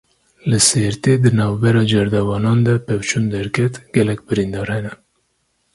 Li 0.49 0.59
Sêrtê 0.67 1.13
di 1.23 1.31
navbera 1.39 1.83
cerdevanan 1.91 2.59
de 2.65 2.73
pevçûn 2.87 3.25
derket, 3.33 3.73
gelek 3.95 4.19
birîndar 4.27 4.67
hene. 4.75 4.93